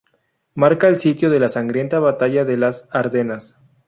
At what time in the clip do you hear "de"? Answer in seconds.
1.29-1.39, 2.43-2.57